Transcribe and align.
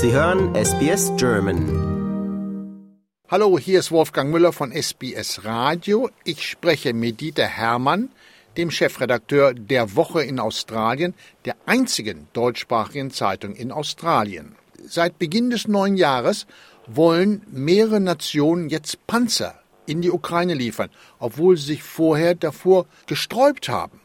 Sie 0.00 0.12
hören 0.12 0.54
SBS 0.54 1.10
German. 1.16 1.64
Hallo, 3.28 3.58
hier 3.58 3.80
ist 3.80 3.90
Wolfgang 3.90 4.30
Müller 4.30 4.52
von 4.52 4.70
SBS 4.70 5.44
Radio. 5.44 6.08
Ich 6.22 6.46
spreche 6.46 6.92
mit 6.92 7.20
Dieter 7.20 7.46
Hermann, 7.46 8.10
dem 8.56 8.70
Chefredakteur 8.70 9.54
der 9.54 9.96
Woche 9.96 10.22
in 10.22 10.38
Australien, 10.38 11.14
der 11.46 11.56
einzigen 11.66 12.28
deutschsprachigen 12.32 13.10
Zeitung 13.10 13.56
in 13.56 13.72
Australien. 13.72 14.54
Seit 14.86 15.18
Beginn 15.18 15.50
des 15.50 15.66
neuen 15.66 15.96
Jahres 15.96 16.46
wollen 16.86 17.42
mehrere 17.50 17.98
Nationen 17.98 18.68
jetzt 18.68 19.04
Panzer 19.08 19.60
in 19.86 20.00
die 20.00 20.12
Ukraine 20.12 20.54
liefern, 20.54 20.90
obwohl 21.18 21.56
sie 21.56 21.72
sich 21.72 21.82
vorher 21.82 22.36
davor 22.36 22.86
gesträubt 23.08 23.68
haben. 23.68 24.00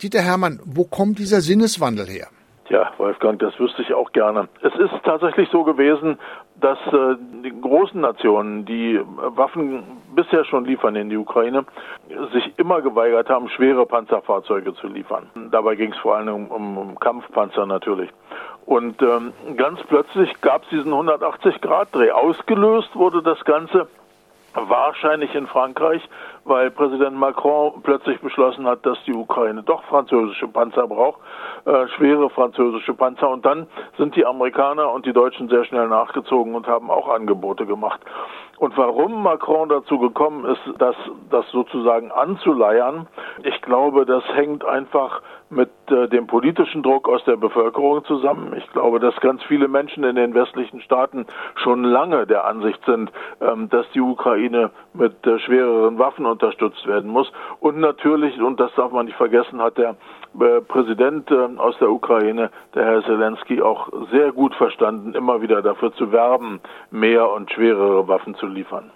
Dieter 0.00 0.22
Hermann, 0.22 0.60
wo 0.64 0.84
kommt 0.84 1.18
dieser 1.18 1.40
Sinneswandel 1.40 2.06
her? 2.06 2.28
Ja, 2.68 2.92
Wolfgang, 2.98 3.38
das 3.38 3.58
wüsste 3.58 3.80
ich 3.80 3.94
auch 3.94 4.12
gerne. 4.12 4.48
Es 4.60 4.74
ist 4.74 4.92
tatsächlich 5.02 5.48
so 5.50 5.64
gewesen, 5.64 6.18
dass 6.56 6.78
äh, 6.88 7.16
die 7.42 7.58
großen 7.60 7.98
Nationen, 7.98 8.66
die 8.66 9.00
Waffen 9.02 9.84
bisher 10.14 10.44
schon 10.44 10.66
liefern 10.66 10.94
in 10.94 11.08
die 11.08 11.16
Ukraine, 11.16 11.64
sich 12.32 12.58
immer 12.58 12.82
geweigert 12.82 13.30
haben, 13.30 13.48
schwere 13.48 13.86
Panzerfahrzeuge 13.86 14.74
zu 14.74 14.88
liefern. 14.88 15.30
Dabei 15.50 15.76
ging 15.76 15.92
es 15.92 15.98
vor 15.98 16.16
allem 16.16 16.48
um, 16.48 16.76
um, 16.76 16.98
Kampfpanzer 16.98 17.64
natürlich. 17.64 18.10
Und 18.66 19.00
ähm, 19.00 19.32
ganz 19.56 19.80
plötzlich 19.84 20.38
gab 20.42 20.64
es 20.64 20.68
diesen 20.68 20.92
180-Grad-Dreh. 20.92 22.10
Ausgelöst 22.10 22.94
wurde 22.94 23.22
das 23.22 23.42
Ganze 23.46 23.88
wahrscheinlich 24.54 25.34
in 25.34 25.46
Frankreich, 25.46 26.02
weil 26.44 26.70
Präsident 26.70 27.16
Macron 27.16 27.82
plötzlich 27.82 28.20
beschlossen 28.20 28.66
hat, 28.66 28.84
dass 28.84 28.98
die 29.04 29.12
Ukraine 29.12 29.62
doch 29.62 29.82
französische 29.84 30.48
Panzer 30.48 30.86
braucht, 30.86 31.20
äh, 31.64 31.86
schwere 31.96 32.30
französische 32.30 32.94
Panzer. 32.94 33.28
Und 33.28 33.44
dann 33.44 33.66
sind 33.96 34.16
die 34.16 34.24
Amerikaner 34.24 34.90
und 34.92 35.06
die 35.06 35.12
Deutschen 35.12 35.48
sehr 35.48 35.64
schnell 35.64 35.88
nachgezogen 35.88 36.54
und 36.54 36.66
haben 36.66 36.90
auch 36.90 37.08
Angebote 37.08 37.66
gemacht. 37.66 38.00
Und 38.58 38.76
warum 38.76 39.22
Macron 39.22 39.68
dazu 39.68 39.98
gekommen 39.98 40.44
ist, 40.44 40.60
das, 40.78 40.96
das 41.30 41.48
sozusagen 41.50 42.10
anzuleiern, 42.10 43.06
ich 43.44 43.60
glaube, 43.62 44.04
das 44.04 44.24
hängt 44.34 44.64
einfach 44.64 45.22
mit 45.50 45.70
äh, 45.90 46.08
dem 46.08 46.26
politischen 46.26 46.82
Druck 46.82 47.08
aus 47.08 47.24
der 47.24 47.36
Bevölkerung 47.36 48.04
zusammen. 48.04 48.54
Ich 48.56 48.70
glaube, 48.72 49.00
dass 49.00 49.16
ganz 49.20 49.42
viele 49.44 49.68
Menschen 49.68 50.04
in 50.04 50.16
den 50.16 50.34
westlichen 50.34 50.80
Staaten 50.80 51.26
schon 51.54 51.84
lange 51.84 52.26
der 52.26 52.44
Ansicht 52.44 52.84
sind, 52.84 53.10
ähm, 53.40 53.68
dass 53.70 53.86
die 53.94 54.00
Ukraine 54.00 54.70
mit 54.92 55.26
äh, 55.26 55.38
schwereren 55.38 55.98
Waffen 55.98 56.26
unterstützt 56.26 56.86
werden 56.86 57.10
muss. 57.10 57.30
Und 57.60 57.78
natürlich, 57.78 58.40
und 58.40 58.60
das 58.60 58.74
darf 58.74 58.92
man 58.92 59.06
nicht 59.06 59.16
vergessen, 59.16 59.62
hat 59.62 59.78
der 59.78 59.96
Präsident 60.68 61.30
äh, 61.30 61.58
aus 61.58 61.74
der 61.80 61.90
Ukraine, 61.90 62.50
der 62.74 62.84
Herr 62.84 63.02
Zelensky, 63.04 63.60
auch 63.60 63.88
sehr 64.10 64.32
gut 64.32 64.54
verstanden, 64.54 65.14
immer 65.14 65.42
wieder 65.42 65.62
dafür 65.62 65.92
zu 65.94 66.12
werben, 66.12 66.60
mehr 66.90 67.30
und 67.30 67.50
schwerere 67.50 68.06
Waffen 68.08 68.34
zu 68.34 68.46
liefern. 68.46 68.90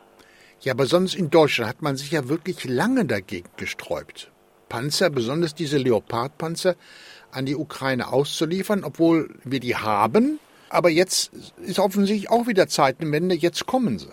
Ja, 0.60 0.75
aber 0.75 0.86
sonst 0.86 1.14
in 1.14 1.30
Deutschland 1.30 1.69
hat 1.69 1.83
man 1.83 1.97
sich 1.97 2.12
ja 2.12 2.28
wirklich 2.28 2.64
lange 2.64 3.05
dagegen 3.05 3.48
gesträubt. 3.56 4.30
Panzer, 4.69 5.10
besonders 5.10 5.55
diese 5.55 5.77
Leopardpanzer, 5.77 6.77
an 7.33 7.47
die 7.47 7.56
Ukraine 7.56 8.12
auszuliefern, 8.12 8.84
obwohl 8.84 9.28
wir 9.44 9.60
die 9.60 9.77
haben. 9.77 10.38
Aber 10.69 10.88
jetzt 10.88 11.33
ist 11.58 11.78
offensichtlich 11.78 12.30
auch 12.30 12.47
wieder 12.47 12.69
Zeitenwende, 12.69 13.34
jetzt 13.34 13.66
kommen 13.66 13.98
sie. 13.98 14.12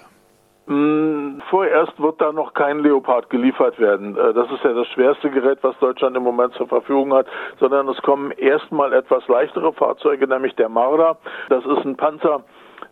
Mm, 0.70 1.42
vorerst 1.50 2.00
wird 2.00 2.22
da 2.22 2.32
noch 2.32 2.54
kein 2.54 2.84
Leopard 2.84 3.32
geliefert 3.32 3.80
werden. 3.80 4.16
Äh, 4.16 4.36
das 4.36 4.52
ist 4.52 4.64
ja 4.64 4.72
das 4.72 4.86
schwerste 4.90 5.32
Gerät, 5.32 5.58
was 5.64 5.76
Deutschland 5.80 6.16
im 6.16 6.22
Moment 6.22 6.54
zur 6.54 6.68
Verfügung 6.68 7.12
hat, 7.12 7.26
sondern 7.60 7.88
es 7.88 8.00
kommen 8.04 8.30
erstmal 8.30 8.94
etwas 8.94 9.28
leichtere 9.28 9.74
Fahrzeuge, 9.74 10.28
nämlich 10.28 10.54
der 10.58 10.70
Marder. 10.70 11.18
Das 11.50 11.66
ist 11.66 11.86
ein 11.86 11.98
Panzer, 11.98 12.44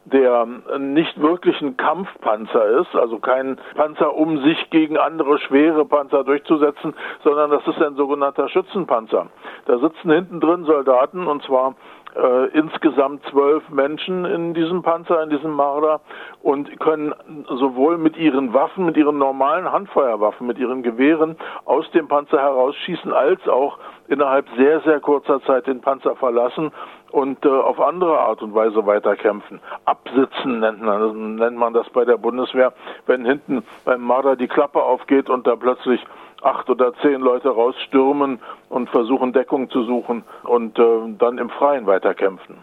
der 0.06 0.48
nicht 0.80 1.22
wirklich 1.22 1.62
ein 1.62 1.78
Kampfpanzer 1.78 2.66
ist, 2.80 2.96
also 2.96 3.20
kein 3.20 3.60
Panzer, 3.76 4.16
um 4.16 4.42
sich 4.42 4.70
gegen 4.72 4.98
andere 4.98 5.38
schwere 5.38 5.86
Panzer 5.86 6.24
durchzusetzen, 6.24 6.96
sondern 7.24 7.52
das 7.52 7.68
ist 7.68 7.80
ein 7.80 7.96
sogenannter 7.96 8.50
Schützenpanzer. 8.50 9.28
Da 9.66 9.78
sitzen 9.78 10.10
hinten 10.10 10.40
drin 10.40 10.64
Soldaten 10.64 11.28
und 11.28 11.44
zwar 11.44 11.76
äh, 12.18 12.46
insgesamt 12.58 13.24
zwölf 13.30 13.70
Menschen 13.70 14.26
in 14.26 14.54
diesem 14.54 14.82
Panzer, 14.82 15.22
in 15.24 15.30
diesem 15.30 15.52
Marder 15.52 16.02
und 16.42 16.80
können 16.80 17.14
sowohl 17.48 17.98
mit 17.98 18.18
ihren 18.18 18.54
Waffen, 18.54 18.86
mit 18.86 18.98
ihren 18.98 19.18
normalen 19.18 19.72
Handfeuerwaffen, 19.72 20.48
mit 20.48 20.58
ihren 20.58 20.84
Gewehren 20.84 21.38
aus 21.66 21.90
dem 21.92 22.08
Panzer 22.08 22.40
herausschießen, 22.40 23.14
als 23.14 23.48
auch 23.48 23.78
innerhalb 24.08 24.48
sehr, 24.58 24.82
sehr 24.82 25.00
kurzer 25.00 25.42
Zeit 25.44 25.68
den 25.68 25.82
Panzer 25.82 26.16
verlassen 26.16 26.72
und 27.12 27.46
äh, 27.46 27.50
auf 27.50 27.80
andere 27.80 28.20
Art 28.20 28.42
und 28.42 28.54
Weise 28.56 28.86
weiterkämpfen. 28.86 29.60
Absitzen 29.86 30.60
nennt 30.60 30.82
man, 30.82 31.36
nennt 31.36 31.58
man 31.58 31.74
das 31.74 31.90
bei 31.92 32.06
der 32.06 32.18
Bundeswehr, 32.18 32.74
wenn 33.06 33.26
hinten 33.26 33.64
beim 33.86 34.02
Marder 34.02 34.36
die 34.36 34.48
Klappe 34.48 34.82
aufgeht 34.82 35.30
und 35.30 35.46
da 35.48 35.56
plötzlich 35.56 36.04
acht 36.42 36.70
oder 36.70 36.94
zehn 37.02 37.22
Leute 37.22 37.50
rausstürmen 37.50 38.40
und 38.70 38.90
versuchen 38.90 39.34
Deckung 39.34 39.70
zu 39.70 39.84
suchen 39.84 40.24
und 40.44 40.78
äh, 40.78 40.84
dann 41.18 41.38
im 41.38 41.50
Freien 41.50 41.86
weiterkämpfen. 41.86 42.58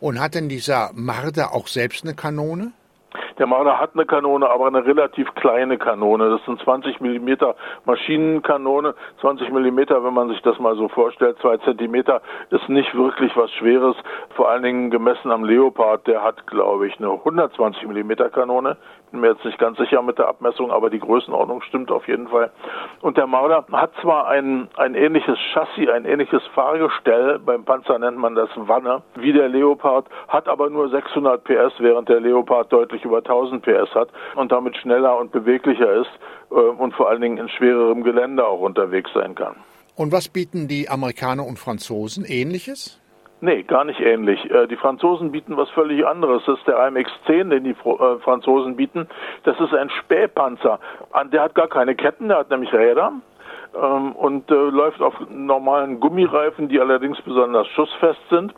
Und 0.00 0.20
hat 0.20 0.34
denn 0.34 0.48
dieser 0.48 0.90
Marder 0.94 1.54
auch 1.54 1.66
selbst 1.66 2.04
eine 2.04 2.14
Kanone? 2.14 2.72
Der 3.38 3.46
Marder 3.46 3.78
hat 3.78 3.90
eine 3.94 4.04
Kanone, 4.04 4.50
aber 4.50 4.66
eine 4.66 4.84
relativ 4.84 5.32
kleine 5.34 5.78
Kanone. 5.78 6.28
Das 6.28 6.44
sind 6.44 6.60
20 6.60 7.00
Millimeter 7.00 7.54
Maschinenkanone. 7.84 8.94
20 9.20 9.50
Millimeter, 9.50 10.02
wenn 10.04 10.12
man 10.12 10.28
sich 10.28 10.42
das 10.42 10.58
mal 10.58 10.76
so 10.76 10.88
vorstellt, 10.88 11.38
zwei 11.40 11.56
Zentimeter 11.58 12.20
ist 12.50 12.68
nicht 12.68 12.94
wirklich 12.94 13.36
was 13.36 13.50
Schweres. 13.52 13.96
Vor 14.34 14.48
allen 14.50 14.62
Dingen 14.62 14.90
gemessen 14.90 15.30
am 15.30 15.44
Leopard, 15.44 16.06
der 16.06 16.22
hat, 16.22 16.46
glaube 16.48 16.88
ich, 16.88 16.98
eine 16.98 17.10
120 17.10 17.86
Millimeter 17.86 18.28
Kanone. 18.28 18.76
Bin 19.10 19.20
mir 19.20 19.32
jetzt 19.32 19.44
nicht 19.44 19.58
ganz 19.58 19.78
sicher 19.78 20.02
mit 20.02 20.18
der 20.18 20.28
Abmessung, 20.28 20.70
aber 20.70 20.90
die 20.90 20.98
Größenordnung 20.98 21.62
stimmt 21.62 21.90
auf 21.90 22.06
jeden 22.08 22.28
Fall. 22.28 22.50
Und 23.00 23.16
der 23.16 23.26
Marder 23.26 23.64
hat 23.72 23.92
zwar 24.02 24.28
ein, 24.28 24.68
ein 24.76 24.94
ähnliches 24.94 25.38
Chassis, 25.52 25.88
ein 25.88 26.04
ähnliches 26.04 26.42
Fahrgestell, 26.54 27.38
beim 27.38 27.64
Panzer 27.64 27.98
nennt 27.98 28.18
man 28.18 28.34
das 28.34 28.50
Wanne, 28.56 29.02
wie 29.14 29.32
der 29.32 29.48
Leopard, 29.48 30.06
hat 30.28 30.48
aber 30.48 30.70
nur 30.70 30.90
600 30.90 31.42
PS, 31.44 31.72
während 31.78 32.08
der 32.08 32.20
Leopard 32.20 32.72
deutlich 32.72 33.04
über 33.04 33.18
1000 33.18 33.62
PS 33.62 33.94
hat 33.94 34.08
und 34.34 34.52
damit 34.52 34.76
schneller 34.76 35.18
und 35.18 35.32
beweglicher 35.32 35.92
ist 35.92 36.10
äh, 36.50 36.54
und 36.54 36.94
vor 36.94 37.08
allen 37.08 37.20
Dingen 37.20 37.38
in 37.38 37.48
schwererem 37.48 38.02
Gelände 38.02 38.46
auch 38.46 38.60
unterwegs 38.60 39.10
sein 39.14 39.34
kann. 39.34 39.56
Und 39.96 40.12
was 40.12 40.28
bieten 40.28 40.68
die 40.68 40.88
Amerikaner 40.88 41.44
und 41.44 41.58
Franzosen 41.58 42.24
ähnliches? 42.24 43.00
Nee, 43.40 43.62
gar 43.62 43.84
nicht 43.84 44.00
ähnlich. 44.00 44.50
Äh, 44.50 44.66
die 44.66 44.76
Franzosen 44.76 45.30
bieten 45.30 45.56
was 45.56 45.70
völlig 45.70 46.04
anderes. 46.06 46.42
Das 46.46 46.58
ist 46.58 46.66
der 46.66 46.78
AMX-10, 46.78 47.50
den 47.50 47.64
die 47.64 47.70
äh, 47.70 48.18
Franzosen 48.20 48.76
bieten. 48.76 49.08
Das 49.44 49.58
ist 49.60 49.72
ein 49.72 49.90
Spähpanzer. 49.90 50.80
Der 51.32 51.42
hat 51.42 51.54
gar 51.54 51.68
keine 51.68 51.94
Ketten, 51.94 52.28
der 52.28 52.38
hat 52.38 52.50
nämlich 52.50 52.72
Räder 52.72 53.12
ähm, 53.80 54.12
und 54.12 54.50
läuft 54.50 55.00
auf 55.00 55.14
normalen 55.30 56.00
Gummireifen, 56.00 56.68
die 56.68 56.80
allerdings 56.80 57.20
besonders 57.22 57.68
schussfest 57.68 58.20
sind 58.30 58.52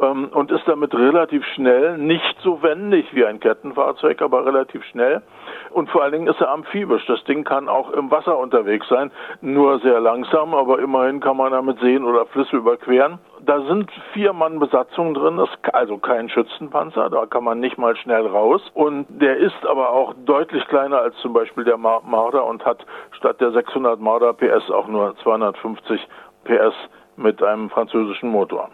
ähm, 0.00 0.28
und 0.32 0.50
ist 0.50 0.66
damit 0.66 0.94
relativ 0.94 1.44
schnell, 1.54 1.98
nicht 1.98 2.36
so 2.42 2.62
wendig 2.62 3.14
wie 3.14 3.24
ein 3.24 3.40
Kettenfahrzeug, 3.40 4.22
aber 4.22 4.46
relativ 4.46 4.84
schnell. 4.84 5.22
Und 5.70 5.90
vor 5.90 6.02
allen 6.02 6.12
Dingen 6.12 6.26
ist 6.26 6.40
er 6.40 6.50
amphibisch. 6.50 7.04
Das 7.06 7.22
Ding 7.24 7.44
kann 7.44 7.68
auch 7.68 7.90
im 7.92 8.10
Wasser 8.10 8.38
unterwegs 8.38 8.88
sein, 8.88 9.10
nur 9.40 9.78
sehr 9.80 10.00
langsam, 10.00 10.54
aber 10.54 10.80
immerhin 10.80 11.20
kann 11.20 11.36
man 11.36 11.52
damit 11.52 11.78
Seen 11.80 12.04
oder 12.04 12.26
Flüsse 12.26 12.56
überqueren. 12.56 13.18
Da 13.40 13.60
sind 13.62 13.90
vier 14.12 14.32
Mann 14.32 14.58
Besatzung 14.58 15.14
drin, 15.14 15.40
also 15.72 15.98
kein 15.98 16.28
Schützenpanzer, 16.28 17.08
da 17.08 17.26
kann 17.26 17.44
man 17.44 17.60
nicht 17.60 17.78
mal 17.78 17.96
schnell 17.96 18.26
raus. 18.26 18.62
Und 18.74 19.06
der 19.08 19.36
ist 19.36 19.66
aber 19.66 19.90
auch 19.90 20.14
deutlich 20.24 20.66
kleiner 20.68 20.98
als 20.98 21.16
zum 21.18 21.32
Beispiel 21.32 21.64
der 21.64 21.76
Marder 21.76 22.44
und 22.44 22.64
hat 22.64 22.84
statt 23.12 23.40
der 23.40 23.52
600 23.52 24.00
Marder 24.00 24.32
PS 24.34 24.70
auch 24.70 24.88
nur 24.88 25.16
250 25.22 26.06
PS 26.44 26.74
mit 27.16 27.42
einem 27.42 27.70
französischen 27.70 28.30
Motor. 28.30 28.70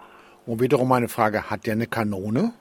Und 0.47 0.61
wiederum 0.61 0.93
eine 0.93 1.09
Frage, 1.09 1.51
hat 1.51 1.67
der 1.67 1.73
eine 1.73 1.89
Kanone? 1.89 2.53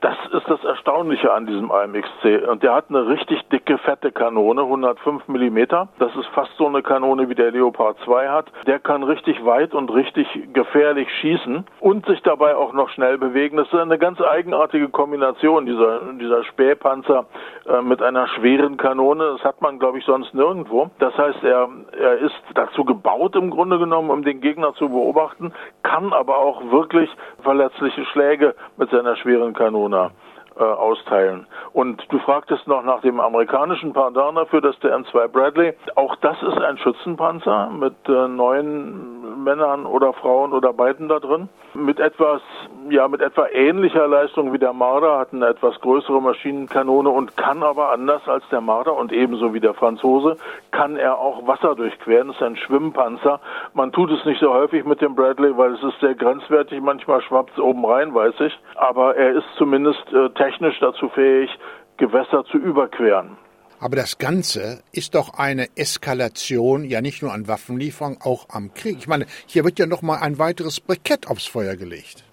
Das 0.00 0.16
ist 0.32 0.48
das 0.48 0.62
Erstaunliche 0.62 1.32
an 1.32 1.46
diesem 1.46 1.72
AMX-C. 1.72 2.46
Und 2.46 2.62
der 2.62 2.74
hat 2.74 2.86
eine 2.88 3.08
richtig 3.08 3.42
dicke, 3.48 3.78
fette 3.78 4.12
Kanone, 4.12 4.62
105 4.62 5.26
Millimeter. 5.26 5.88
Das 5.98 6.14
ist 6.14 6.26
fast 6.28 6.54
so 6.56 6.66
eine 6.66 6.82
Kanone, 6.82 7.28
wie 7.28 7.34
der 7.34 7.50
Leopard 7.50 7.96
2 8.04 8.28
hat. 8.28 8.46
Der 8.66 8.78
kann 8.78 9.02
richtig 9.02 9.44
weit 9.44 9.74
und 9.74 9.92
richtig 9.92 10.26
gefährlich 10.52 11.08
schießen 11.20 11.66
und 11.80 12.06
sich 12.06 12.22
dabei 12.22 12.54
auch 12.54 12.72
noch 12.72 12.90
schnell 12.90 13.18
bewegen. 13.18 13.56
Das 13.56 13.66
ist 13.66 13.74
eine 13.74 13.98
ganz 13.98 14.20
eigenartige 14.20 14.88
Kombination, 14.88 15.66
dieser, 15.66 16.12
dieser 16.12 16.44
Spähpanzer 16.44 17.26
äh, 17.66 17.82
mit 17.82 18.00
einer 18.00 18.28
schweren 18.28 18.76
Kanone. 18.76 19.32
Das 19.32 19.42
hat 19.42 19.60
man, 19.62 19.80
glaube 19.80 19.98
ich, 19.98 20.04
sonst 20.04 20.32
nirgendwo. 20.32 20.90
Das 21.00 21.16
heißt, 21.18 21.42
er, 21.42 21.68
er 21.98 22.18
ist 22.18 22.40
dazu 22.54 22.84
gebaut 22.84 23.34
im 23.34 23.50
Grunde 23.50 23.78
genommen, 23.80 24.10
um 24.10 24.22
den 24.22 24.40
Gegner 24.40 24.74
zu 24.74 24.88
beobachten, 24.88 25.52
kann 25.82 26.12
aber 26.12 26.38
auch 26.38 26.70
wirklich 26.70 27.10
verletzliche 27.42 28.04
Schläge 28.06 28.54
mit 28.76 28.90
seiner 28.90 29.16
schweren 29.16 29.54
Kanone 29.54 29.87
äh, 29.94 30.62
austeilen. 30.62 31.46
Und 31.72 32.04
du 32.10 32.18
fragtest 32.18 32.66
noch 32.66 32.82
nach 32.82 33.00
dem 33.00 33.20
amerikanischen 33.20 33.92
Pendant 33.92 34.36
dafür, 34.36 34.60
dass 34.60 34.78
der 34.80 34.96
M2 34.98 35.28
Bradley, 35.28 35.74
auch 35.94 36.16
das 36.16 36.36
ist 36.42 36.58
ein 36.58 36.78
Schützenpanzer 36.78 37.70
mit 37.70 37.94
äh, 38.08 38.28
neun 38.28 39.17
Männern 39.48 39.86
oder 39.86 40.12
Frauen 40.12 40.52
oder 40.52 40.74
beiden 40.74 41.08
da 41.08 41.20
drin, 41.20 41.48
mit 41.72 41.98
etwas, 42.00 42.42
ja, 42.90 43.08
mit 43.08 43.22
etwa 43.22 43.46
ähnlicher 43.48 44.06
Leistung 44.06 44.52
wie 44.52 44.58
der 44.58 44.74
Marder, 44.74 45.18
hat 45.18 45.32
eine 45.32 45.46
etwas 45.46 45.80
größere 45.80 46.20
Maschinenkanone 46.20 47.08
und 47.08 47.34
kann 47.38 47.62
aber 47.62 47.90
anders 47.90 48.28
als 48.28 48.44
der 48.50 48.60
Marder 48.60 48.94
und 48.94 49.10
ebenso 49.10 49.54
wie 49.54 49.60
der 49.60 49.72
Franzose, 49.72 50.36
kann 50.70 50.96
er 50.96 51.18
auch 51.18 51.46
Wasser 51.46 51.74
durchqueren. 51.74 52.28
Das 52.28 52.36
ist 52.36 52.42
ein 52.42 52.56
Schwimmpanzer. 52.56 53.40
Man 53.72 53.90
tut 53.90 54.10
es 54.10 54.22
nicht 54.26 54.40
so 54.40 54.52
häufig 54.52 54.84
mit 54.84 55.00
dem 55.00 55.14
Bradley, 55.14 55.56
weil 55.56 55.72
es 55.72 55.82
ist 55.82 55.98
sehr 56.00 56.14
grenzwertig. 56.14 56.82
Manchmal 56.82 57.22
schwappt 57.22 57.52
es 57.52 57.58
oben 57.58 57.86
rein, 57.86 58.14
weiß 58.14 58.38
ich. 58.40 58.58
Aber 58.74 59.16
er 59.16 59.32
ist 59.32 59.46
zumindest 59.56 60.12
äh, 60.12 60.28
technisch 60.30 60.78
dazu 60.80 61.08
fähig, 61.08 61.50
Gewässer 61.96 62.44
zu 62.44 62.58
überqueren. 62.58 63.38
Aber 63.80 63.96
das 63.96 64.18
Ganze 64.18 64.82
ist 64.92 65.14
doch 65.14 65.34
eine 65.34 65.68
Eskalation, 65.76 66.84
ja 66.84 67.00
nicht 67.00 67.22
nur 67.22 67.32
an 67.32 67.46
Waffenlieferungen, 67.46 68.20
auch 68.20 68.48
am 68.50 68.74
Krieg. 68.74 68.98
Ich 68.98 69.06
meine, 69.06 69.26
hier 69.46 69.64
wird 69.64 69.78
ja 69.78 69.86
noch 69.86 70.02
mal 70.02 70.16
ein 70.16 70.38
weiteres 70.38 70.80
Brikett 70.80 71.28
aufs 71.28 71.46
Feuer 71.46 71.76
gelegt. 71.76 72.24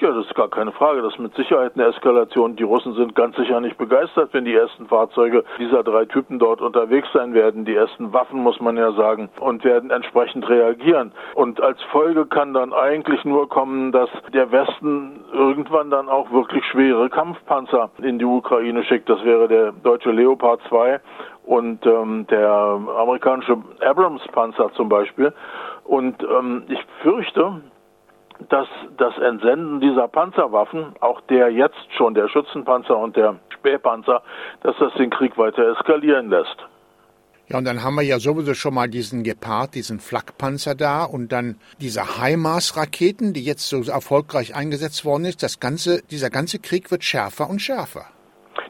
Ja, 0.00 0.12
das 0.12 0.26
ist 0.26 0.34
gar 0.36 0.48
keine 0.48 0.70
Frage. 0.70 1.02
Das 1.02 1.14
ist 1.14 1.18
mit 1.18 1.34
Sicherheit 1.34 1.72
eine 1.74 1.86
Eskalation. 1.86 2.54
Die 2.54 2.62
Russen 2.62 2.94
sind 2.94 3.16
ganz 3.16 3.34
sicher 3.34 3.60
nicht 3.60 3.76
begeistert, 3.78 4.32
wenn 4.32 4.44
die 4.44 4.54
ersten 4.54 4.86
Fahrzeuge 4.86 5.42
dieser 5.58 5.82
drei 5.82 6.04
Typen 6.04 6.38
dort 6.38 6.60
unterwegs 6.60 7.08
sein 7.12 7.34
werden. 7.34 7.64
Die 7.64 7.74
ersten 7.74 8.12
Waffen, 8.12 8.40
muss 8.40 8.60
man 8.60 8.76
ja 8.76 8.92
sagen, 8.92 9.28
und 9.40 9.64
werden 9.64 9.90
entsprechend 9.90 10.48
reagieren. 10.48 11.10
Und 11.34 11.60
als 11.60 11.82
Folge 11.90 12.26
kann 12.26 12.54
dann 12.54 12.72
eigentlich 12.72 13.24
nur 13.24 13.48
kommen, 13.48 13.90
dass 13.90 14.08
der 14.32 14.52
Westen 14.52 15.24
irgendwann 15.32 15.90
dann 15.90 16.08
auch 16.08 16.30
wirklich 16.30 16.64
schwere 16.66 17.10
Kampfpanzer 17.10 17.90
in 18.00 18.20
die 18.20 18.24
Ukraine 18.24 18.84
schickt. 18.84 19.08
Das 19.08 19.24
wäre 19.24 19.48
der 19.48 19.72
deutsche 19.72 20.12
Leopard 20.12 20.60
2 20.68 21.00
und 21.44 21.84
ähm, 21.86 22.24
der 22.30 22.48
amerikanische 22.52 23.56
Abrams-Panzer 23.80 24.70
zum 24.74 24.88
Beispiel. 24.88 25.32
Und 25.82 26.22
ähm, 26.22 26.62
ich 26.68 26.78
fürchte, 27.02 27.62
dass 28.48 28.68
das 28.96 29.16
Entsenden 29.18 29.80
dieser 29.80 30.08
Panzerwaffen, 30.08 30.94
auch 31.00 31.20
der 31.22 31.50
jetzt 31.50 31.92
schon, 31.96 32.14
der 32.14 32.28
Schützenpanzer 32.28 32.96
und 32.96 33.16
der 33.16 33.36
Spähpanzer, 33.50 34.22
dass 34.62 34.76
das 34.78 34.92
den 34.94 35.10
Krieg 35.10 35.36
weiter 35.36 35.72
eskalieren 35.72 36.30
lässt. 36.30 36.56
Ja, 37.48 37.56
und 37.56 37.64
dann 37.64 37.82
haben 37.82 37.94
wir 37.94 38.02
ja 38.02 38.18
sowieso 38.18 38.52
schon 38.52 38.74
mal 38.74 38.88
diesen 38.88 39.22
Gepard, 39.22 39.74
diesen 39.74 40.00
Flakpanzer 40.00 40.74
da 40.74 41.04
und 41.04 41.32
dann 41.32 41.56
diese 41.80 42.20
HIMARS-Raketen, 42.20 43.32
die 43.32 43.42
jetzt 43.42 43.68
so 43.68 43.82
erfolgreich 43.90 44.54
eingesetzt 44.54 45.06
worden 45.06 45.24
ist. 45.24 45.42
Das 45.42 45.58
ganze, 45.58 46.02
dieser 46.10 46.28
ganze 46.28 46.58
Krieg 46.58 46.90
wird 46.90 47.04
schärfer 47.04 47.48
und 47.48 47.62
schärfer. 47.62 48.04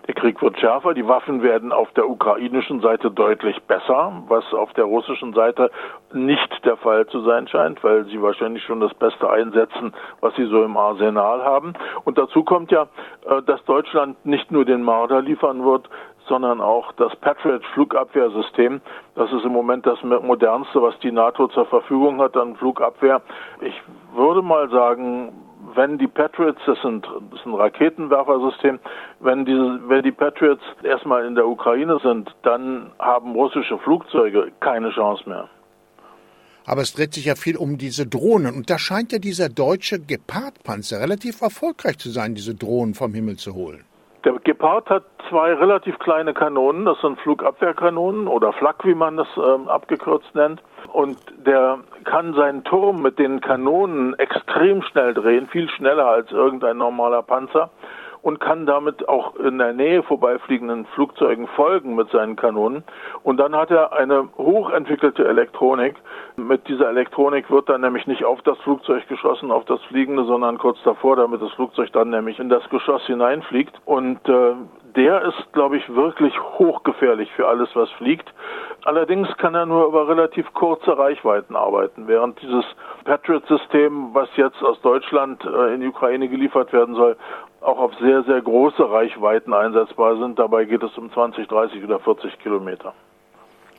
Der 0.08 0.14
Krieg 0.14 0.40
wird 0.40 0.58
schärfer, 0.58 0.94
die 0.94 1.06
Waffen 1.06 1.42
werden 1.42 1.70
auf 1.70 1.92
der 1.92 2.08
ukrainischen 2.08 2.80
Seite 2.80 3.10
deutlich 3.10 3.62
besser, 3.64 4.22
was 4.28 4.42
auf 4.54 4.72
der 4.72 4.84
russischen 4.84 5.34
Seite 5.34 5.70
nicht 6.14 6.64
der 6.64 6.78
Fall 6.78 7.06
zu 7.08 7.20
sein 7.20 7.46
scheint, 7.46 7.84
weil 7.84 8.06
sie 8.06 8.22
wahrscheinlich 8.22 8.64
schon 8.64 8.80
das 8.80 8.94
Beste 8.94 9.28
einsetzen, 9.28 9.92
was 10.22 10.34
sie 10.34 10.46
so 10.46 10.64
im 10.64 10.78
Arsenal 10.78 11.44
haben. 11.44 11.74
Und 12.04 12.16
dazu 12.16 12.42
kommt 12.42 12.70
ja, 12.72 12.86
äh, 13.28 13.42
dass 13.42 13.62
Deutschland 13.66 14.24
nicht 14.24 14.50
nur 14.50 14.64
den 14.64 14.82
Marder 14.82 15.20
liefern 15.20 15.62
wird, 15.62 15.90
sondern 16.26 16.62
auch 16.62 16.92
das 16.92 17.14
Patriot 17.16 17.64
Flugabwehrsystem. 17.74 18.80
Das 19.14 19.30
ist 19.30 19.44
im 19.44 19.52
Moment 19.52 19.84
das 19.86 20.02
modernste, 20.02 20.80
was 20.80 20.98
die 21.00 21.12
NATO 21.12 21.48
zur 21.48 21.66
Verfügung 21.66 22.20
hat 22.22 22.34
an 22.34 22.56
Flugabwehr. 22.56 23.20
Ich 23.60 23.74
würde 24.14 24.40
mal 24.40 24.70
sagen, 24.70 25.32
wenn 25.78 25.96
die 25.96 26.08
Patriots, 26.08 26.60
das 26.66 26.78
sind, 26.82 27.06
das 27.06 27.40
ist 27.40 27.46
ein 27.46 27.54
Raketenwerfersystem, 27.54 28.80
wenn 29.20 29.46
diese, 29.46 29.80
wenn 29.88 30.02
die 30.02 30.12
Patriots 30.12 30.62
erstmal 30.82 31.24
in 31.24 31.36
der 31.36 31.46
Ukraine 31.46 31.98
sind, 32.02 32.34
dann 32.42 32.90
haben 32.98 33.32
russische 33.32 33.78
Flugzeuge 33.78 34.50
keine 34.58 34.90
Chance 34.90 35.22
mehr. 35.28 35.48
Aber 36.66 36.82
es 36.82 36.92
dreht 36.92 37.14
sich 37.14 37.26
ja 37.26 37.36
viel 37.36 37.56
um 37.56 37.78
diese 37.78 38.06
Drohnen. 38.06 38.54
Und 38.56 38.68
da 38.68 38.78
scheint 38.78 39.12
ja 39.12 39.18
dieser 39.18 39.48
deutsche 39.48 40.00
Gepard-Panzer 40.00 41.00
relativ 41.00 41.40
erfolgreich 41.40 41.96
zu 41.96 42.10
sein, 42.10 42.34
diese 42.34 42.54
Drohnen 42.54 42.94
vom 42.94 43.14
Himmel 43.14 43.36
zu 43.36 43.54
holen. 43.54 43.84
Der 44.24 44.32
Gepard 44.42 44.90
hat 44.90 45.04
zwei 45.28 45.54
relativ 45.54 45.98
kleine 46.00 46.34
Kanonen, 46.34 46.84
das 46.84 47.00
sind 47.00 47.20
Flugabwehrkanonen 47.20 48.26
oder 48.26 48.52
Flak, 48.52 48.84
wie 48.84 48.94
man 48.94 49.16
das 49.16 49.28
ähm, 49.36 49.68
abgekürzt 49.68 50.34
nennt. 50.34 50.62
Und 50.92 51.18
der 51.46 51.78
kann 52.04 52.34
seinen 52.34 52.64
Turm 52.64 53.00
mit 53.00 53.18
den 53.18 53.40
Kanonen 53.40 54.18
extrem 54.18 54.82
schnell 54.82 55.14
drehen, 55.14 55.46
viel 55.46 55.68
schneller 55.68 56.06
als 56.06 56.32
irgendein 56.32 56.78
normaler 56.78 57.22
Panzer 57.22 57.70
und 58.22 58.40
kann 58.40 58.66
damit 58.66 59.08
auch 59.08 59.36
in 59.36 59.58
der 59.58 59.72
Nähe 59.72 60.02
vorbeifliegenden 60.02 60.86
Flugzeugen 60.94 61.46
folgen 61.48 61.94
mit 61.94 62.10
seinen 62.10 62.36
Kanonen. 62.36 62.84
Und 63.22 63.38
dann 63.38 63.54
hat 63.54 63.70
er 63.70 63.92
eine 63.92 64.28
hochentwickelte 64.36 65.26
Elektronik. 65.26 65.96
Mit 66.36 66.68
dieser 66.68 66.88
Elektronik 66.88 67.50
wird 67.50 67.68
dann 67.68 67.80
nämlich 67.80 68.06
nicht 68.06 68.24
auf 68.24 68.42
das 68.42 68.58
Flugzeug 68.58 69.06
geschossen, 69.08 69.50
auf 69.50 69.64
das 69.64 69.82
Fliegende, 69.84 70.24
sondern 70.24 70.58
kurz 70.58 70.78
davor, 70.84 71.16
damit 71.16 71.42
das 71.42 71.52
Flugzeug 71.52 71.92
dann 71.92 72.10
nämlich 72.10 72.38
in 72.38 72.48
das 72.48 72.68
Geschoss 72.70 73.04
hineinfliegt. 73.06 73.80
Und 73.84 74.26
äh, 74.28 74.54
der 74.96 75.22
ist, 75.22 75.52
glaube 75.52 75.76
ich, 75.76 75.94
wirklich 75.94 76.38
hochgefährlich 76.58 77.30
für 77.32 77.46
alles, 77.46 77.68
was 77.74 77.90
fliegt. 77.92 78.32
Allerdings 78.84 79.28
kann 79.36 79.54
er 79.54 79.66
nur 79.66 79.86
über 79.86 80.08
relativ 80.08 80.52
kurze 80.54 80.96
Reichweiten 80.96 81.56
arbeiten, 81.56 82.06
während 82.06 82.40
dieses 82.42 82.64
Patriot-System, 83.04 84.14
was 84.14 84.28
jetzt 84.36 84.62
aus 84.62 84.80
Deutschland 84.82 85.44
äh, 85.44 85.74
in 85.74 85.80
die 85.80 85.88
Ukraine 85.88 86.28
geliefert 86.28 86.72
werden 86.72 86.94
soll, 86.94 87.16
auch 87.60 87.78
auf 87.78 87.94
sehr, 88.00 88.22
sehr 88.24 88.40
große 88.40 88.90
Reichweiten 88.90 89.52
einsetzbar 89.52 90.16
sind. 90.16 90.38
Dabei 90.38 90.64
geht 90.64 90.82
es 90.82 90.96
um 90.96 91.12
20, 91.12 91.48
30 91.48 91.84
oder 91.84 91.98
40 91.98 92.38
Kilometer. 92.38 92.94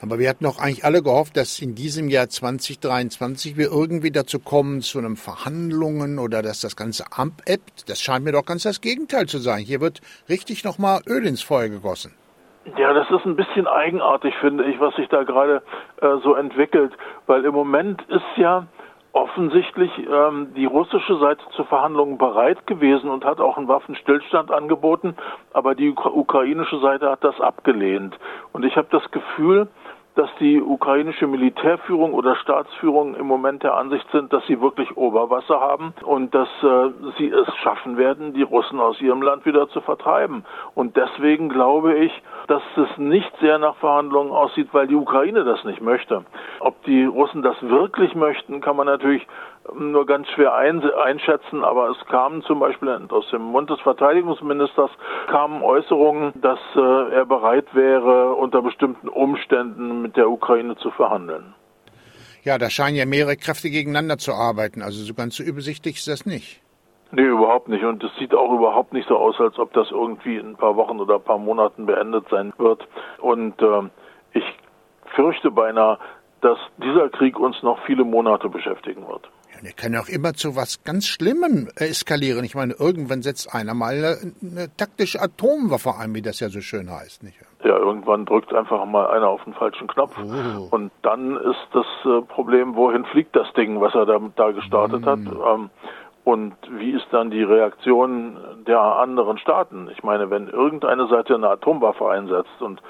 Aber 0.01 0.17
wir 0.17 0.29
hatten 0.29 0.45
doch 0.45 0.59
eigentlich 0.59 0.85
alle 0.85 1.03
gehofft, 1.03 1.35
dass 1.35 1.61
in 1.61 1.75
diesem 1.75 2.07
Jahr 2.07 2.29
2023 2.29 3.57
wir 3.57 3.69
irgendwie 3.71 4.11
dazu 4.11 4.39
kommen 4.39 4.81
zu 4.81 4.97
einem 4.97 5.17
Verhandlungen 5.17 6.19
oder 6.19 6.41
dass 6.41 6.61
das 6.61 6.75
Ganze 6.75 7.05
abebbt. 7.11 7.89
Das 7.89 8.01
scheint 8.01 8.23
mir 8.23 8.31
doch 8.31 8.45
ganz 8.45 8.63
das 8.63 8.79
Gegenteil 8.79 9.25
zu 9.25 9.39
sein. 9.39 9.59
Hier 9.59 9.81
wird 9.81 10.01
richtig 10.29 10.63
nochmal 10.63 11.01
Öl 11.07 11.25
ins 11.25 11.41
Feuer 11.41 11.69
gegossen. 11.69 12.13
Ja, 12.77 12.93
das 12.93 13.09
ist 13.09 13.25
ein 13.25 13.35
bisschen 13.35 13.67
eigenartig, 13.67 14.33
finde 14.39 14.65
ich, 14.65 14.79
was 14.79 14.95
sich 14.95 15.07
da 15.09 15.23
gerade 15.23 15.63
äh, 16.01 16.17
so 16.23 16.35
entwickelt, 16.35 16.93
weil 17.25 17.43
im 17.45 17.53
Moment 17.53 18.01
ist 18.09 18.37
ja 18.37 18.67
offensichtlich 19.11 19.91
ähm, 19.97 20.53
die 20.55 20.65
russische 20.65 21.17
Seite 21.17 21.41
zur 21.55 21.65
Verhandlungen 21.65 22.17
bereit 22.17 22.67
gewesen 22.67 23.09
und 23.09 23.25
hat 23.25 23.39
auch 23.39 23.57
einen 23.57 23.67
Waffenstillstand 23.67 24.51
angeboten, 24.51 25.15
aber 25.51 25.73
die 25.73 25.89
ukrainische 25.89 26.79
Seite 26.79 27.09
hat 27.09 27.23
das 27.23 27.39
abgelehnt. 27.41 28.17
Und 28.53 28.65
ich 28.65 28.75
habe 28.75 28.87
das 28.91 29.09
Gefühl, 29.11 29.67
dass 30.19 30.29
die 30.41 30.61
ukrainische 30.61 31.27
Militärführung 31.27 32.13
oder 32.13 32.35
Staatsführung 32.35 33.15
im 33.15 33.25
Moment 33.25 33.63
der 33.63 33.75
Ansicht 33.75 34.05
sind, 34.11 34.33
dass 34.33 34.45
sie 34.47 34.59
wirklich 34.59 34.97
Oberwasser 34.97 35.61
haben 35.61 35.93
und 36.03 36.35
dass 36.35 36.49
äh, 36.61 36.89
sie 37.17 37.29
es 37.29 37.47
schaffen 37.63 37.95
werden, 37.95 38.33
die 38.33 38.41
Russen 38.41 38.81
aus 38.81 38.99
ihrem 38.99 39.21
Land 39.21 39.45
wieder 39.45 39.69
zu 39.69 39.79
vertreiben. 39.79 40.43
Und 40.75 40.97
deswegen 40.97 41.47
glaube 41.47 41.97
ich, 41.99 42.11
dass 42.49 42.63
es 42.75 42.97
nicht 42.97 43.31
sehr 43.39 43.59
nach 43.59 43.75
Verhandlungen 43.77 44.31
aussieht, 44.31 44.69
weil 44.71 44.87
die 44.87 44.95
Ukraine 44.95 45.43
das 45.43 45.63
nicht 45.63 45.81
möchte. 45.81 46.25
Ob 46.59 46.83
die 46.83 47.05
Russen 47.05 47.43
das 47.43 47.55
wirklich 47.61 48.15
möchten, 48.15 48.59
kann 48.59 48.75
man 48.75 48.87
natürlich 48.87 49.27
nur 49.77 50.05
ganz 50.07 50.27
schwer 50.29 50.55
einschätzen, 50.55 51.63
aber 51.63 51.89
es 51.89 52.07
kamen 52.07 52.41
zum 52.41 52.59
Beispiel 52.59 52.89
aus 53.09 53.29
dem 53.29 53.43
Mund 53.43 53.69
des 53.69 53.79
Verteidigungsministers 53.81 54.89
kamen 55.29 55.61
Äußerungen, 55.61 56.33
dass 56.41 56.59
äh, 56.75 57.13
er 57.13 57.25
bereit 57.25 57.67
wäre, 57.73 58.33
unter 58.33 58.63
bestimmten 58.63 59.09
Umständen 59.09 60.01
mit 60.01 60.17
der 60.17 60.29
Ukraine 60.29 60.75
zu 60.77 60.89
verhandeln. 60.91 61.53
Ja, 62.43 62.57
da 62.57 62.69
scheinen 62.69 62.95
ja 62.95 63.05
mehrere 63.05 63.35
Kräfte 63.35 63.69
gegeneinander 63.69 64.17
zu 64.17 64.33
arbeiten. 64.33 64.81
Also 64.81 65.03
so 65.03 65.13
ganz 65.13 65.35
so 65.35 65.43
übersichtlich 65.43 65.97
ist 65.97 66.07
das 66.07 66.25
nicht. 66.25 66.61
Nee, 67.11 67.23
überhaupt 67.23 67.67
nicht. 67.67 67.83
Und 67.83 68.03
es 68.03 68.11
sieht 68.19 68.35
auch 68.35 68.53
überhaupt 68.53 68.93
nicht 68.93 69.07
so 69.07 69.17
aus, 69.17 69.39
als 69.39 69.57
ob 69.57 69.73
das 69.73 69.89
irgendwie 69.91 70.37
in 70.37 70.51
ein 70.51 70.55
paar 70.55 70.75
Wochen 70.75 70.99
oder 70.99 71.15
ein 71.15 71.23
paar 71.23 71.39
Monaten 71.39 71.85
beendet 71.85 72.25
sein 72.29 72.53
wird. 72.57 72.87
Und 73.19 73.59
äh, 73.61 73.89
ich 74.33 74.43
fürchte 75.15 75.49
beinahe, 75.49 75.97
dass 76.41 76.57
dieser 76.77 77.09
Krieg 77.09 77.39
uns 77.39 77.61
noch 77.63 77.79
viele 77.85 78.03
Monate 78.03 78.49
beschäftigen 78.49 79.07
wird. 79.07 79.29
Der 79.63 79.73
kann 79.73 79.91
ja 79.91 79.99
auch 79.99 80.07
immer 80.07 80.33
zu 80.33 80.55
was 80.55 80.83
ganz 80.85 81.05
Schlimmem 81.05 81.67
eskalieren. 81.75 82.45
Ich 82.45 82.55
meine, 82.55 82.73
irgendwann 82.79 83.21
setzt 83.21 83.53
einer 83.53 83.73
mal 83.73 83.95
eine, 83.95 84.33
eine 84.41 84.75
taktische 84.77 85.21
Atomwaffe 85.21 85.95
ein, 85.99 86.15
wie 86.15 86.21
das 86.21 86.39
ja 86.39 86.47
so 86.47 86.61
schön 86.61 86.89
heißt. 86.89 87.23
Nicht? 87.23 87.37
Ja, 87.63 87.77
irgendwann 87.77 88.25
drückt 88.25 88.53
einfach 88.53 88.85
mal 88.85 89.07
einer 89.07 89.27
auf 89.27 89.43
den 89.43 89.53
falschen 89.53 89.87
Knopf. 89.87 90.15
Oh. 90.17 90.67
Und 90.71 90.91
dann 91.01 91.35
ist 91.35 91.67
das 91.73 91.85
äh, 92.05 92.21
Problem, 92.21 92.75
wohin 92.75 93.03
fliegt 93.05 93.35
das 93.35 93.51
Ding, 93.53 93.81
was 93.81 93.93
er 93.95 94.05
da, 94.05 94.19
da 94.35 94.51
gestartet 94.51 95.01
mm. 95.01 95.05
hat. 95.05 95.19
Ähm, 95.19 95.69
und 96.23 96.53
wie 96.77 96.91
ist 96.91 97.07
dann 97.11 97.31
die 97.31 97.43
Reaktion 97.43 98.37
der 98.67 98.79
anderen 98.79 99.37
Staaten? 99.37 99.89
Ich 99.91 100.03
meine, 100.03 100.29
wenn 100.29 100.47
irgendeine 100.47 101.07
Seite 101.07 101.35
eine 101.35 101.49
Atomwaffe 101.49 102.09
einsetzt 102.09 102.61
und 102.61 102.81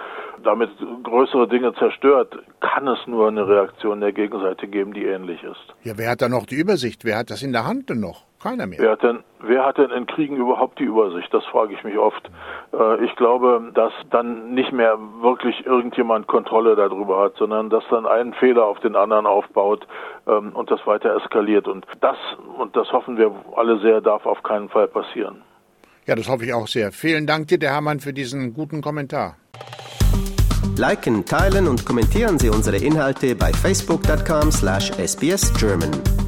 damit 0.44 0.70
größere 1.04 1.48
Dinge 1.48 1.74
zerstört, 1.76 2.38
kann 2.60 2.88
es 2.88 3.00
nur 3.08 3.28
eine 3.28 3.48
Reaktion 3.48 4.02
der 4.02 4.12
Gegenseite 4.12 4.68
geben, 4.68 4.94
die 4.94 5.06
ähnlich 5.06 5.44
ist. 5.44 5.74
Ja, 5.84 5.94
wer 5.98 6.12
hat 6.12 6.22
da 6.22 6.30
noch 6.30 6.46
die 6.46 6.56
Übersicht? 6.56 7.06
Wer 7.06 7.18
hat 7.18 7.30
das 7.30 7.42
in 7.42 7.52
der 7.52 7.66
Hand 7.66 7.90
denn 7.90 8.00
noch? 8.00 8.29
Keiner 8.42 8.68
mehr. 8.68 8.80
Wer 8.80 8.92
hat 8.92 9.04
denn, 9.04 9.20
wer 9.42 9.66
hat 9.66 9.78
denn 9.78 9.92
in 9.92 10.06
Kriegen 10.06 10.38
überhaupt 10.38 10.80
die 10.80 10.86
Übersicht? 10.86 11.28
Das 11.34 11.44
frage 11.46 11.74
ich 11.74 11.84
mich 11.84 11.98
oft. 11.98 12.32
Äh, 12.72 13.04
ich 13.04 13.14
glaube, 13.18 13.70
dass 13.74 13.92
dann 14.12 14.54
nicht 14.54 14.72
mehr 14.72 14.98
wirklich 15.22 15.66
irgendjemand 15.66 16.28
Kontrolle 16.28 16.78
darüber 16.78 17.22
hat, 17.22 17.36
sondern 17.36 17.70
dass 17.70 17.84
dann 17.90 18.06
ein 18.06 18.34
Fehler 18.34 18.64
auf 18.66 18.80
den 18.80 18.96
anderen 18.96 19.26
aufbaut 19.26 19.86
ähm, 20.26 20.54
und 20.54 20.72
das 20.72 20.88
weiter 20.88 21.14
eskaliert. 21.18 21.68
Und 21.68 21.86
das, 22.00 22.16
und 22.58 22.78
das 22.78 22.90
hoffen 22.94 23.18
wir 23.18 23.36
alle 23.58 23.80
sehr, 23.80 24.00
darf 24.00 24.26
auf 24.26 24.42
keinen 24.44 24.70
Fall 24.70 24.88
passieren. 24.88 25.42
Ja, 26.06 26.16
das 26.16 26.30
hoffe 26.30 26.46
ich 26.46 26.54
auch 26.54 26.68
sehr. 26.68 26.94
Vielen 26.94 27.28
Dank 27.28 27.50
dir, 27.50 27.60
der 27.60 27.72
Hermann, 27.72 28.00
für 28.00 28.14
diesen 28.14 28.54
guten 28.54 28.80
Kommentar. 28.82 29.36
Liken, 30.78 31.26
teilen 31.26 31.68
und 31.68 31.86
kommentieren 31.86 32.40
Sie 32.40 32.50
unsere 32.50 32.78
Inhalte 32.78 33.36
bei 33.36 33.52
facebook.com/sbsgerman. 33.52 36.19